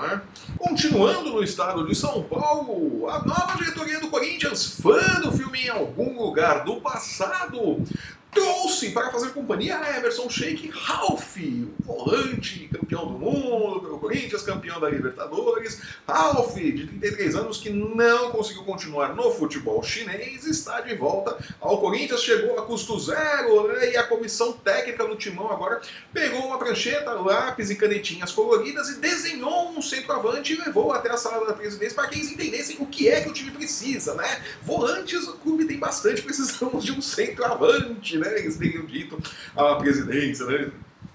É? 0.00 0.20
Continuando 0.56 1.30
no 1.30 1.42
estado 1.42 1.84
de 1.86 1.94
São 1.94 2.22
Paulo, 2.22 3.08
a 3.08 3.24
nova 3.24 3.56
diretoria 3.56 3.98
do 3.98 4.08
Corinthians, 4.08 4.78
fã 4.80 5.20
do 5.20 5.32
filme 5.32 5.58
em 5.64 5.68
algum 5.68 6.16
lugar 6.22 6.64
do 6.64 6.80
passado, 6.80 7.82
trouxe 8.30 8.90
para 8.90 9.10
fazer 9.10 9.30
companhia 9.30 9.78
a 9.78 9.96
Emerson 9.96 10.28
Sheik 10.28 10.70
Ralph, 10.70 11.36
volante, 11.80 12.68
campeão 12.68 13.06
do 13.06 13.18
mundo 13.18 13.80
pelo 13.80 13.98
Corinthians, 13.98 14.42
campeão 14.42 14.78
da 14.78 14.88
Libertadores. 14.88 15.80
Ralph, 16.06 16.54
de 16.54 16.86
33 16.86 17.36
anos, 17.36 17.58
que 17.58 17.70
não 17.70 18.30
conseguiu 18.30 18.64
continuar 18.64 19.14
no 19.14 19.30
futebol 19.32 19.82
chinês, 19.82 20.46
está 20.46 20.80
de 20.80 20.94
volta 20.94 21.36
ao 21.60 21.80
Corinthians, 21.80 22.22
chegou 22.22 22.58
a 22.58 22.62
custo 22.62 22.98
zero, 22.98 23.68
né? 23.68 23.92
E 23.92 23.96
a 23.96 24.06
comissão 24.06 24.52
técnica 24.52 25.04
no 25.04 25.16
timão 25.16 25.50
agora 25.50 25.80
pegou 26.12 26.46
uma 26.46 26.58
prancheta, 26.58 27.12
lápis 27.12 27.70
e 27.70 27.76
canetinhas 27.76 28.32
coloridas 28.32 28.90
e 28.90 28.98
desenhou 28.98 29.70
um 29.70 29.80
centroavante 29.80 30.52
e 30.52 30.56
levou 30.56 30.92
até 30.92 31.10
a 31.10 31.16
sala 31.16 31.46
da 31.46 31.54
presidência 31.54 31.94
para 31.94 32.08
que 32.08 32.16
eles 32.16 32.30
entendessem 32.30 32.76
o 32.78 32.86
que 32.86 33.08
é 33.08 33.20
que 33.22 33.28
o 33.28 33.32
time 33.32 33.50
precisa, 33.50 34.14
né? 34.14 34.42
Volantes, 34.62 35.26
o 35.26 35.34
clube 35.34 35.64
tem 35.64 35.78
bastante, 35.78 36.20
precisamos 36.22 36.84
de 36.84 36.92
um 36.92 37.00
centroavante 37.00 38.18
né? 38.18 38.27
Eles 38.36 38.56
teriam 38.56 38.84
dito 38.84 39.18
à 39.56 39.76
presidência, 39.76 40.46
né? 40.46 40.70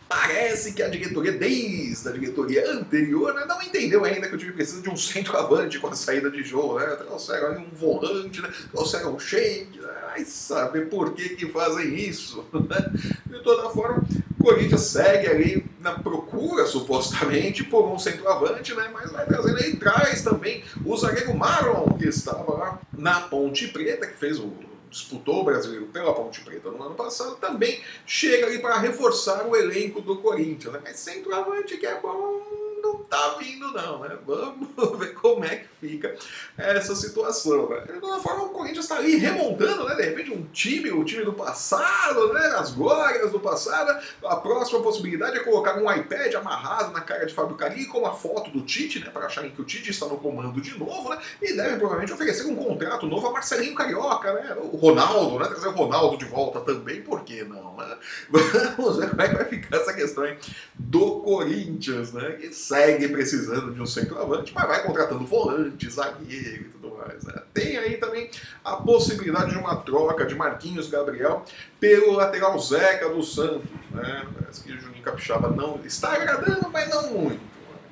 Parece 0.07 0.73
que 0.73 0.83
a 0.83 0.89
diretoria, 0.89 1.31
desde 1.31 2.07
a 2.07 2.11
diretoria 2.11 2.71
anterior, 2.71 3.33
né, 3.33 3.45
não 3.47 3.59
entendeu 3.63 4.05
ainda 4.05 4.27
que 4.27 4.35
o 4.35 4.37
time 4.37 4.51
precisa 4.51 4.79
de 4.79 4.89
um 4.89 4.95
centroavante 4.95 5.79
com 5.79 5.87
a 5.87 5.95
saída 5.95 6.29
de 6.29 6.43
jogo, 6.43 6.77
né? 6.77 6.85
Trouxeram 6.97 7.63
um 7.63 7.75
volante, 7.75 8.39
né? 8.39 8.49
trouxeram 8.71 9.15
um 9.15 9.19
shake, 9.19 9.79
né? 9.79 9.93
vai 10.13 10.23
saber 10.25 10.89
por 10.89 11.13
que, 11.13 11.29
que 11.29 11.47
fazem 11.49 11.95
isso, 11.95 12.45
né? 12.53 12.91
De 13.25 13.41
toda 13.41 13.69
forma, 13.71 14.03
Corinthians 14.39 14.81
segue 14.81 15.27
ali 15.27 15.65
na 15.79 15.97
procura, 15.97 16.65
supostamente, 16.65 17.63
por 17.63 17.91
um 17.91 17.97
centroavante, 17.97 18.73
né? 18.75 18.89
Mas 18.93 19.11
vai 19.11 19.25
trazendo 19.25 19.57
aí, 19.57 19.75
traz 19.77 20.21
também 20.21 20.63
o 20.85 20.95
zagueiro 20.95 21.33
Maron, 21.35 21.97
que 21.97 22.07
estava 22.07 22.53
lá 22.53 22.79
na 22.95 23.21
Ponte 23.21 23.67
Preta, 23.69 24.05
que 24.05 24.17
fez 24.17 24.39
o 24.39 24.53
disputou 24.93 25.41
o 25.41 25.43
brasileiro 25.43 25.87
pela 25.87 26.13
Ponte 26.13 26.41
Preta 26.41 26.69
no 26.69 26.81
ano 26.81 26.95
passado, 26.95 27.35
também 27.37 27.81
chega 28.05 28.45
ali 28.45 28.59
para 28.59 28.77
reforçar 28.77 29.45
o 29.47 29.55
elenco 29.55 29.99
do 29.99 30.17
Corinthians. 30.17 30.73
Né? 30.73 30.79
Mas 30.83 30.99
centroavante 30.99 31.77
que 31.77 31.85
é 31.85 31.99
bom 31.99 32.62
não 32.83 32.97
tá 32.97 33.37
vindo 33.39 33.71
não, 33.71 33.99
né? 33.99 34.17
Vamos 34.25 34.67
ver 34.99 35.13
como 35.13 35.45
é 35.45 35.55
que 35.55 35.67
fica 35.79 36.13
essa 36.57 36.93
situação, 36.95 37.69
né? 37.69 37.81
De 37.85 37.93
alguma 37.93 38.19
forma, 38.19 38.43
o 38.43 38.49
Corinthians 38.49 38.85
está 38.85 38.97
ali 38.97 39.15
remontando, 39.15 39.85
né? 39.87 39.95
De 39.95 40.03
repente, 40.03 40.31
um 40.31 40.43
time, 40.51 40.91
o 40.91 41.03
time 41.05 41.23
do 41.23 41.33
passado, 41.33 42.33
né? 42.33 42.47
As 42.57 42.71
glórias 42.71 43.31
do 43.31 43.39
passado. 43.39 44.03
A 44.25 44.35
próxima 44.35 44.81
possibilidade 44.81 45.37
é 45.37 45.39
colocar 45.43 45.77
um 45.77 45.91
iPad 45.91 46.33
amarrado 46.35 46.91
na 46.91 47.01
cara 47.01 47.25
de 47.25 47.33
Fábio 47.33 47.55
Cari 47.55 47.85
com 47.85 48.05
a 48.05 48.13
foto 48.13 48.51
do 48.51 48.61
Tite, 48.61 48.99
né? 48.99 49.09
Para 49.09 49.27
acharem 49.27 49.51
que 49.51 49.61
o 49.61 49.65
Tite 49.65 49.89
está 49.89 50.05
no 50.05 50.17
comando 50.17 50.59
de 50.59 50.77
novo, 50.77 51.09
né? 51.09 51.17
E 51.41 51.53
devem 51.53 51.77
provavelmente 51.77 52.11
oferecer 52.11 52.45
um 52.45 52.55
contrato 52.55 53.07
novo 53.07 53.27
a 53.27 53.31
Marcelinho 53.31 53.75
Carioca, 53.75 54.33
né? 54.33 54.57
O 54.59 54.75
Ronaldo, 54.77 55.39
né? 55.39 55.47
Trazer 55.47 55.69
o 55.69 55.71
Ronaldo 55.71 56.17
de 56.17 56.25
volta 56.25 56.59
também, 56.59 57.01
por 57.01 57.23
que 57.23 57.43
não, 57.43 57.77
né? 57.77 57.97
Vamos 58.77 58.97
ver 58.97 59.09
como 59.09 59.21
é 59.21 59.29
que 59.29 59.35
vai 59.35 59.45
ficar 59.45 59.77
essa 59.77 59.93
questão 59.93 60.25
hein? 60.25 60.37
do 60.75 61.21
Corinthians, 61.21 62.11
né? 62.11 62.31
Que 62.33 62.53
segue 62.73 63.07
precisando 63.09 63.71
de 63.71 63.81
um 63.81 63.85
centroavante, 63.85 64.51
mas 64.53 64.67
vai 64.67 64.83
contratando 64.83 65.25
volante, 65.25 65.89
zagueiro 65.89 66.63
e 66.63 66.69
tudo 66.69 66.97
mais. 66.97 67.23
Né? 67.23 67.41
Tem 67.53 67.77
aí 67.77 67.97
também 67.97 68.31
a 68.63 68.77
possibilidade 68.77 69.51
de 69.51 69.57
uma 69.57 69.75
troca 69.75 70.25
de 70.25 70.33
Marquinhos 70.33 70.89
Gabriel 70.89 71.45
pelo 71.79 72.13
lateral 72.13 72.57
Zeca 72.59 73.09
do 73.09 73.21
Santos. 73.21 73.69
Né? 73.91 74.25
Parece 74.39 74.63
que 74.63 74.71
o 74.71 74.79
Juninho 74.79 75.03
Capixaba 75.03 75.49
não 75.49 75.79
está 75.85 76.13
agradando, 76.13 76.69
mas 76.71 76.89
não 76.89 77.11
muito. 77.11 77.41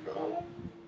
Então, 0.02 0.44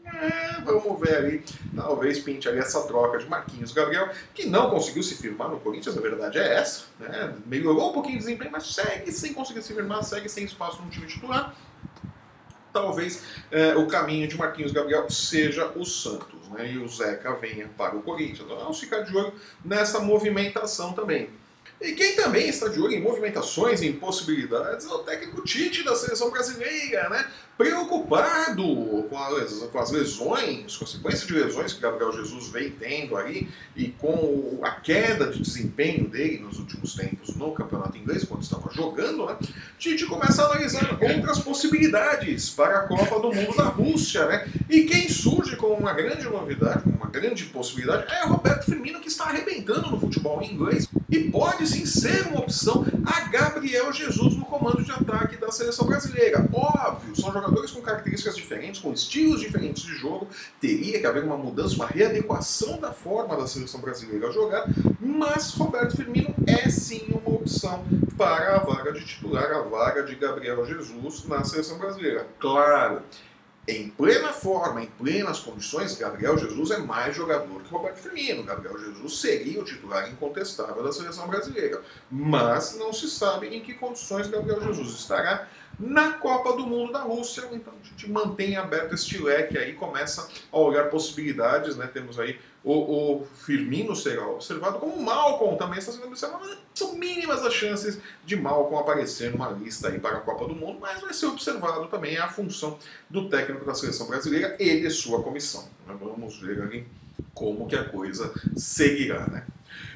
é, 0.06 0.62
vamos 0.62 1.00
ver 1.00 1.16
ali, 1.16 1.46
talvez 1.76 2.20
pinte 2.20 2.50
ali 2.50 2.58
essa 2.58 2.82
troca 2.88 3.20
de 3.20 3.30
Marquinhos 3.30 3.72
Gabriel, 3.72 4.10
que 4.34 4.48
não 4.48 4.72
conseguiu 4.72 5.04
se 5.04 5.16
firmar 5.16 5.50
no 5.50 5.60
Corinthians, 5.60 5.96
a 5.96 6.02
verdade 6.02 6.40
é 6.40 6.56
essa. 6.56 6.86
Né? 7.00 7.36
Melhorou 7.46 7.92
um 7.92 7.94
pouquinho 7.94 8.18
de 8.18 8.26
desempenho, 8.26 8.52
mas 8.52 8.74
segue 8.74 9.12
sem 9.12 9.34
conseguir 9.34 9.62
se 9.62 9.72
firmar, 9.72 10.04
segue 10.04 10.28
sem 10.28 10.46
espaço 10.46 10.82
no 10.82 10.90
time 10.90 11.06
titular 11.06 11.56
talvez 12.74 13.24
é, 13.52 13.76
o 13.76 13.88
caminho 13.88 14.28
de 14.28 14.36
Marquinhos 14.36 14.72
Gabriel 14.72 15.10
seja 15.10 15.72
o 15.76 15.86
Santos, 15.86 16.50
né? 16.50 16.72
E 16.72 16.78
o 16.78 16.88
Zeca 16.88 17.34
venha 17.36 17.70
para 17.78 17.96
o 17.96 18.02
Corinthians. 18.02 18.42
Então 18.42 18.58
vamos 18.58 18.80
ficar 18.80 19.02
de 19.02 19.16
olho 19.16 19.34
nessa 19.64 20.00
movimentação 20.00 20.92
também. 20.94 21.30
E 21.84 21.92
quem 21.92 22.16
também 22.16 22.48
está 22.48 22.70
de 22.70 22.80
olho 22.80 22.94
em 22.94 23.02
movimentações 23.02 23.82
e 23.82 23.88
impossibilidades 23.88 24.86
é 24.86 24.90
o 24.90 25.00
técnico 25.00 25.44
Tite 25.44 25.84
da 25.84 25.94
seleção 25.94 26.32
brasileira, 26.32 27.10
né? 27.10 27.28
Preocupado 27.58 28.64
com, 29.10 29.18
as, 29.18 29.52
com 29.70 29.80
as 29.80 29.92
lesões, 29.92 30.72
de 31.28 31.34
lesões 31.34 31.74
que 31.74 31.82
Gabriel 31.82 32.14
Jesus 32.14 32.48
vem 32.48 32.72
tendo 32.72 33.18
aí 33.18 33.50
e 33.76 33.90
com 33.90 34.62
a 34.64 34.72
queda 34.72 35.28
de 35.28 35.42
desempenho 35.42 36.08
dele 36.08 36.40
nos 36.40 36.58
últimos 36.58 36.96
tempos 36.96 37.36
no 37.36 37.52
campeonato 37.52 37.98
inglês, 37.98 38.24
quando 38.24 38.44
estava 38.44 38.72
jogando, 38.74 39.26
né? 39.26 39.38
Tite 39.78 40.06
começa 40.06 40.42
a 40.42 40.46
analisar 40.46 40.98
outras 41.02 41.40
possibilidades 41.40 42.50
para 42.50 42.80
a 42.80 42.88
Copa 42.88 43.20
do 43.20 43.34
Mundo 43.34 43.58
da 43.58 43.66
Rússia, 43.66 44.26
né? 44.26 44.50
E 44.70 44.84
quem 44.84 45.10
surge 45.10 45.58
como 45.58 45.74
uma 45.74 45.92
grande 45.92 46.24
novidade, 46.30 46.84
grande 47.14 47.46
possibilidade, 47.46 48.12
é 48.12 48.26
o 48.26 48.30
Roberto 48.30 48.66
Firmino, 48.66 49.00
que 49.00 49.08
está 49.08 49.26
arrebentando 49.26 49.92
no 49.92 50.00
futebol 50.00 50.42
inglês 50.42 50.90
e 51.08 51.30
pode 51.30 51.68
sim 51.68 51.86
ser 51.86 52.28
uma 52.28 52.40
opção 52.40 52.84
a 53.06 53.22
Gabriel 53.30 53.94
Jesus 53.94 54.36
no 54.36 54.46
comando 54.46 54.84
de 54.84 54.92
ataque 54.92 55.38
da 55.38 55.52
seleção 55.52 55.86
brasileira. 55.86 56.50
Óbvio, 56.52 57.16
são 57.16 57.32
jogadores 57.32 57.70
com 57.70 57.82
características 57.82 58.36
diferentes, 58.36 58.82
com 58.82 58.92
estilos 58.92 59.42
diferentes 59.42 59.84
de 59.84 59.94
jogo, 59.96 60.28
teria 60.60 61.00
que 61.00 61.06
haver 61.06 61.24
uma 61.24 61.38
mudança, 61.38 61.76
uma 61.76 61.86
readequação 61.86 62.80
da 62.80 62.92
forma 62.92 63.38
da 63.38 63.46
seleção 63.46 63.80
brasileira 63.80 64.32
jogar, 64.32 64.66
mas 65.00 65.54
Roberto 65.54 65.96
Firmino 65.96 66.34
é 66.48 66.68
sim 66.68 67.06
uma 67.12 67.36
opção 67.36 67.86
para 68.18 68.56
a 68.56 68.60
vaga 68.60 68.92
de 68.92 69.06
titular, 69.06 69.52
a 69.52 69.62
vaga 69.62 70.02
de 70.02 70.16
Gabriel 70.16 70.66
Jesus 70.66 71.26
na 71.26 71.44
seleção 71.44 71.78
brasileira. 71.78 72.26
Claro, 72.40 73.04
em 73.66 73.90
plena 73.90 74.34
forma, 74.34 74.82
em 74.82 74.88
plenas 74.88 75.40
condições, 75.40 75.98
Gabriel 75.98 76.38
Jesus 76.38 76.72
é 76.72 76.80
mais 76.80 77.16
jogador 77.16 77.62
que 77.62 77.70
Roberto 77.70 77.98
Firmino. 77.98 78.44
Gabriel 78.44 78.78
Jesus 78.78 79.22
seria 79.22 79.62
o 79.62 79.64
titular 79.64 80.12
incontestável 80.12 80.84
da 80.84 80.92
seleção 80.92 81.28
brasileira. 81.30 81.82
Mas 82.12 82.76
não 82.78 82.92
se 82.92 83.10
sabe 83.10 83.48
em 83.48 83.62
que 83.62 83.74
condições 83.74 84.28
Gabriel 84.28 84.62
Jesus 84.62 85.00
estará 85.00 85.48
na 85.80 86.14
Copa 86.14 86.54
do 86.54 86.66
Mundo 86.66 86.94
da 86.94 87.02
Rússia. 87.02 87.44
Então 87.52 87.74
a 87.82 87.88
gente 87.88 88.10
mantém 88.10 88.56
aberto 88.56 88.94
este 88.94 89.18
leque 89.18 89.58
aí, 89.58 89.74
começa 89.74 90.28
a 90.52 90.58
olhar 90.58 90.90
possibilidades, 90.90 91.76
né? 91.76 91.88
Temos 91.88 92.20
aí 92.20 92.40
o, 92.64 92.74
o 93.22 93.26
Firmino 93.26 93.94
será 93.96 94.26
observado, 94.28 94.80
como 94.80 94.94
o 94.94 95.04
Malcolm 95.04 95.58
também 95.58 95.80
está 95.80 95.92
sendo 95.92 96.08
observado, 96.08 96.46
mas 96.46 96.58
são 96.74 96.96
mínimas 96.96 97.46
as 97.46 97.54
chances 97.54 98.00
de 98.26 98.38
Malcolm 98.38 98.80
aparecer 98.80 99.32
numa 99.32 99.50
lista 99.50 99.90
aí 99.90 100.00
para 100.00 100.18
a 100.18 100.22
Copa 100.22 100.48
do 100.48 100.56
Mundo, 100.56 100.78
mas 100.80 101.02
vai 101.02 101.14
ser 101.14 101.26
observado 101.26 101.88
também 101.88 102.18
a 102.18 102.30
função 102.30 102.80
do 103.10 103.28
técnico 103.28 103.66
da 103.66 103.76
seleção 103.76 104.08
brasileira 104.08 104.56
e 104.60 104.80
de 104.80 104.90
sua 104.90 105.22
comissão. 105.22 105.68
Vamos 105.86 106.40
ver 106.40 106.62
ali 106.62 106.88
como 107.34 107.68
que 107.68 107.76
a 107.76 107.84
coisa 107.84 108.34
seguirá, 108.56 109.28
né? 109.28 109.46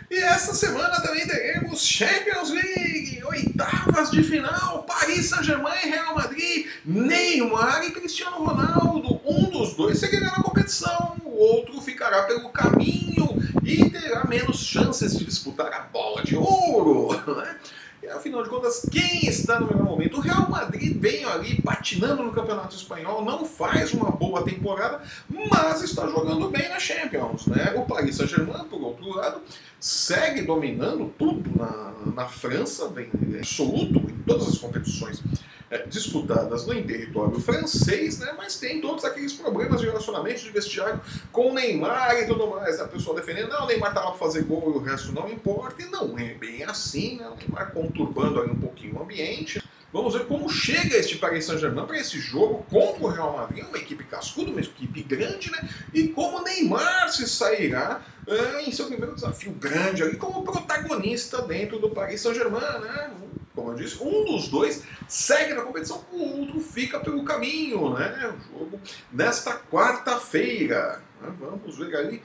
E 0.09 0.15
essa 0.19 0.53
semana 0.53 1.01
também 1.01 1.27
teremos 1.27 1.85
Champions 1.85 2.49
League, 2.49 3.21
oitavas 3.25 4.09
de 4.09 4.23
final, 4.23 4.83
Paris 4.83 5.25
Saint-Germain 5.25 5.81
Real 5.81 6.15
Madrid, 6.15 6.65
Neymar 6.85 7.83
e 7.83 7.91
Cristiano 7.91 8.37
Ronaldo. 8.37 9.19
Um 9.25 9.49
dos 9.49 9.73
dois 9.73 9.99
seguirá 9.99 10.27
na 10.27 10.43
competição, 10.43 11.17
o 11.25 11.29
outro 11.37 11.81
ficará 11.81 12.23
pelo 12.23 12.49
caminho 12.49 13.37
e 13.63 13.89
terá 13.89 14.25
menos 14.25 14.59
chances 14.59 15.17
de 15.17 15.25
disputar 15.25 15.73
a 15.73 15.79
bola 15.81 16.23
de 16.23 16.37
ouro. 16.37 17.09
Né? 17.35 17.57
E, 18.01 18.07
afinal 18.07 18.43
de 18.43 18.49
contas, 18.49 18.87
quem 18.89 19.27
está 19.27 19.59
no 19.59 19.67
melhor 19.67 19.83
momento? 19.83 20.17
O 20.17 20.21
Real 20.21 20.49
Madrid 20.49 20.97
vem 21.01 21.25
ali 21.25 21.61
patinando 21.61 22.23
no 22.23 22.31
Campeonato 22.31 22.75
Espanhol, 22.75 23.25
não 23.25 23.43
faz 23.43 23.91
uma 23.91 24.11
boa 24.11 24.43
temporada, 24.45 25.01
mas 25.27 25.81
está 25.81 26.07
jogando 26.07 26.47
bem 26.49 26.69
na 26.69 26.79
Champions. 26.79 27.47
Né? 27.47 27.73
O 27.75 27.81
Paris 27.81 28.15
Saint-Germain, 28.15 28.65
por 28.69 28.81
outro 28.81 29.09
lado, 29.09 29.41
segue 29.79 30.41
dominando 30.41 31.13
tudo 31.17 31.51
na, 31.57 31.93
na 32.13 32.27
França, 32.27 32.87
bem, 32.89 33.09
absoluto 33.37 33.99
em 34.09 34.17
todas 34.25 34.47
as 34.47 34.57
competições 34.57 35.21
é, 35.69 35.79
disputadas 35.85 36.65
no 36.65 36.73
território 36.73 37.39
francês, 37.39 38.19
né? 38.19 38.33
mas 38.37 38.57
tem 38.57 38.79
todos 38.79 39.03
aqueles 39.03 39.33
problemas 39.33 39.81
de 39.81 39.87
relacionamento 39.87 40.41
de 40.41 40.49
vestiário 40.49 41.01
com 41.31 41.51
o 41.51 41.53
Neymar 41.53 42.15
e 42.19 42.25
tudo 42.25 42.47
mais. 42.47 42.79
A 42.79 42.87
pessoa 42.87 43.15
defendendo, 43.15 43.49
não, 43.49 43.65
o 43.65 43.67
Neymar 43.67 43.89
estava 43.89 44.11
para 44.11 44.17
fazer 44.17 44.43
gol 44.43 44.73
e 44.73 44.77
o 44.77 44.81
resto 44.81 45.11
não 45.11 45.29
importa, 45.29 45.81
e 45.81 45.85
não 45.85 46.17
é 46.17 46.33
bem 46.33 46.63
assim, 46.63 47.17
né? 47.17 47.27
o 47.27 47.35
Neymar 47.35 47.73
conturbando 47.73 48.41
aí 48.41 48.49
um 48.49 48.55
pouquinho 48.55 48.97
o 48.97 49.03
ambiente. 49.03 49.61
Vamos 49.91 50.13
ver 50.13 50.25
como 50.25 50.49
chega 50.49 50.97
este 50.97 51.17
Paris 51.17 51.45
Saint-Germain 51.45 51.85
para 51.85 51.97
esse 51.97 52.19
jogo 52.19 52.65
contra 52.69 53.03
o 53.03 53.07
Real 53.07 53.37
Madrid, 53.37 53.65
uma 53.65 53.77
equipe 53.77 54.03
cascuda, 54.03 54.51
uma 54.51 54.59
equipe 54.59 55.01
grande, 55.01 55.49
né? 55.49 55.69
E 55.93 56.09
como 56.09 56.43
Neymar 56.43 57.09
se 57.09 57.27
sairá 57.27 58.01
uh, 58.27 58.59
em 58.67 58.71
seu 58.71 58.87
primeiro 58.87 59.15
desafio 59.15 59.53
grande 59.53 60.03
ali 60.03 60.17
como 60.17 60.43
protagonista 60.43 61.41
dentro 61.41 61.79
do 61.79 61.89
Paris 61.89 62.19
Saint-Germain, 62.19 62.79
né? 62.81 63.11
Como 63.55 63.71
eu 63.71 63.75
disse, 63.75 64.03
um 64.03 64.25
dos 64.25 64.49
dois 64.49 64.83
segue 65.07 65.53
na 65.53 65.61
competição, 65.61 66.05
o 66.11 66.41
outro 66.41 66.59
fica 66.59 66.99
pelo 66.99 67.23
caminho, 67.23 67.93
né? 67.93 68.35
O 68.53 68.59
jogo 68.59 68.81
nesta 69.11 69.57
quarta-feira. 69.57 71.01
Né? 71.21 71.33
Vamos 71.39 71.77
ver 71.77 71.95
ali 71.95 72.21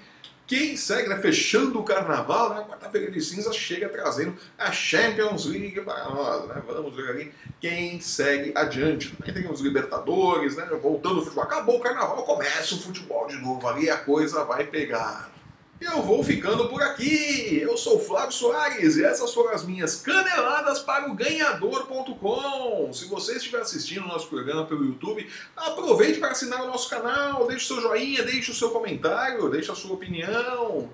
quem 0.53 0.77
segue, 0.77 1.09
né, 1.09 1.17
fechando 1.17 1.81
o 1.81 1.83
carnaval, 1.83 2.55
né, 2.55 2.67
quarta-feira 2.69 3.11
de 3.11 3.23
cinza 3.23 3.51
chega 3.55 3.89
trazendo 3.89 4.37
a 4.59 4.71
Champions 4.71 5.47
League 5.47 5.81
para 5.81 6.05
nós. 6.11 6.47
Né, 6.47 6.63
vamos 6.67 6.95
ver 6.95 7.09
ali 7.09 7.33
quem 7.59 7.99
segue 8.03 8.53
adiante. 8.55 9.17
Também 9.17 9.33
tem 9.33 9.51
os 9.51 9.63
Libertadores, 9.63 10.55
né, 10.55 10.67
voltando 10.83 11.21
o 11.21 11.23
futebol. 11.23 11.45
Acabou 11.45 11.79
o 11.79 11.81
carnaval, 11.81 12.23
começa 12.25 12.75
o 12.75 12.79
futebol 12.79 13.27
de 13.29 13.39
novo 13.39 13.67
ali, 13.67 13.89
a 13.89 13.97
coisa 13.97 14.45
vai 14.45 14.65
pegar. 14.65 15.33
Eu 15.81 16.03
vou 16.03 16.23
ficando 16.23 16.69
por 16.69 16.83
aqui. 16.83 17.62
Flávio 18.13 18.33
Soares 18.33 18.97
e 18.97 19.05
essas 19.05 19.33
foram 19.33 19.53
as 19.53 19.65
minhas 19.65 19.97
caneladas 19.97 20.81
para 20.81 21.11
o 21.11 21.15
ganhador.com. 21.15 22.93
Se 22.93 23.07
você 23.07 23.37
estiver 23.37 23.63
assistindo 23.63 24.05
o 24.05 24.09
nosso 24.09 24.29
programa 24.29 24.67
pelo 24.67 24.85
YouTube, 24.85 25.27
aproveite 25.57 26.19
para 26.19 26.33
assinar 26.33 26.63
o 26.63 26.67
nosso 26.67 26.91
canal, 26.91 27.47
deixe 27.47 27.67
seu 27.67 27.81
joinha, 27.81 28.23
deixe 28.23 28.51
o 28.51 28.55
seu 28.55 28.69
comentário, 28.69 29.49
deixe 29.49 29.73
a 29.73 29.75
sua 29.75 29.95
opinião. 29.95 30.91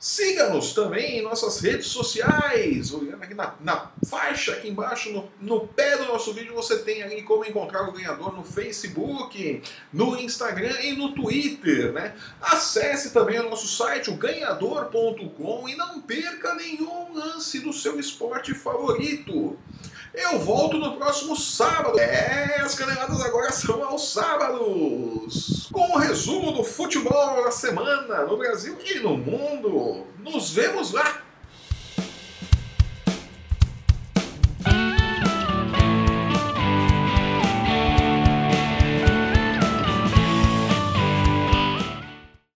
Siga-nos 0.00 0.72
também 0.74 1.18
em 1.18 1.22
nossas 1.22 1.58
redes 1.60 1.86
sociais. 1.86 2.92
Olhando 2.92 3.20
aqui 3.20 3.34
na, 3.34 3.54
na 3.60 3.90
faixa 4.08 4.52
aqui 4.52 4.68
embaixo, 4.68 5.10
no, 5.10 5.28
no, 5.40 5.66
pé 5.66 5.96
do 5.96 6.04
nosso 6.04 6.32
vídeo, 6.32 6.54
você 6.54 6.78
tem 6.78 7.02
ali 7.02 7.22
como 7.22 7.44
encontrar 7.44 7.88
o 7.88 7.92
ganhador 7.92 8.32
no 8.32 8.44
Facebook, 8.44 9.60
no 9.92 10.16
Instagram 10.16 10.80
e 10.82 10.92
no 10.92 11.12
Twitter. 11.12 11.92
Né? 11.92 12.14
Acesse 12.40 13.10
também 13.10 13.40
o 13.40 13.50
nosso 13.50 13.66
site, 13.66 14.08
o 14.08 14.14
ganhador.com, 14.14 15.68
e 15.68 15.74
não 15.74 16.00
perca 16.00 16.54
nenhum 16.54 17.12
lance 17.12 17.58
do 17.58 17.72
seu 17.72 17.98
esporte 17.98 18.54
favorito. 18.54 19.58
Eu 20.14 20.40
volto 20.40 20.78
no 20.78 20.96
próximo 20.96 21.36
sábado. 21.36 21.98
É, 21.98 22.60
as 22.60 22.74
caneladas 22.74 23.20
agora 23.20 23.52
são 23.52 23.84
aos 23.84 24.12
sábados. 24.12 25.68
Com 25.70 25.92
o 25.92 25.98
resumo 25.98 26.50
do 26.50 26.64
futebol 26.64 27.44
da 27.44 27.52
semana 27.52 28.24
no 28.24 28.36
Brasil 28.36 28.76
e 28.84 28.98
no 28.98 29.16
mundo. 29.16 29.87
Nos 30.18 30.52
vemos 30.52 30.92
lá. 30.92 31.27